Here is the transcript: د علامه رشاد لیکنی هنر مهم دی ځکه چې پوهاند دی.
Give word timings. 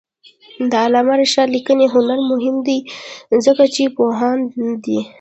د 0.71 0.73
علامه 0.83 1.13
رشاد 1.21 1.47
لیکنی 1.55 1.85
هنر 1.95 2.19
مهم 2.31 2.55
دی 2.67 2.77
ځکه 3.45 3.63
چې 3.73 3.83
پوهاند 3.97 4.45
دی. 4.85 4.99